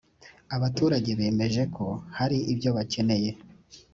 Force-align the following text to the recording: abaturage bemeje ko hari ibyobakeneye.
abaturage 0.55 1.11
bemeje 1.19 1.63
ko 1.75 1.85
hari 2.17 2.37
ibyobakeneye. 2.51 3.29